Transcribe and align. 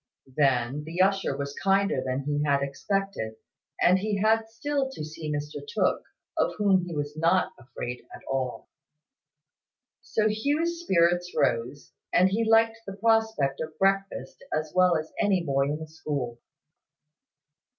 Then, 0.35 0.83
the 0.83 0.99
usher 0.99 1.37
was 1.37 1.53
kinder 1.63 2.01
than 2.03 2.21
he 2.21 2.41
had 2.43 2.63
expected; 2.63 3.35
and 3.79 3.99
he 3.99 4.17
had 4.19 4.47
still 4.49 4.89
to 4.89 5.05
see 5.05 5.31
Mr 5.31 5.57
Tooke, 5.57 6.01
of 6.35 6.55
whom 6.57 6.85
he 6.87 6.95
was 6.95 7.15
not 7.15 7.51
afraid 7.59 8.01
at 8.11 8.23
all. 8.27 8.67
So 10.01 10.27
Hugh's 10.27 10.79
spirits 10.81 11.31
rose, 11.37 11.91
and 12.11 12.29
he 12.29 12.43
liked 12.43 12.79
the 12.87 12.95
prospect 12.97 13.61
of 13.61 13.77
breakfast 13.77 14.43
as 14.51 14.73
well 14.75 14.97
as 14.97 15.13
any 15.19 15.43
boy 15.43 15.65
in 15.65 15.77
the 15.77 15.87
school. 15.87 16.39